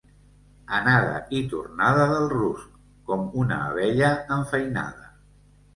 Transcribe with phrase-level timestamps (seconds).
[0.77, 2.75] Anada i tornada del rusc,
[3.11, 5.17] com una abella enfeinada.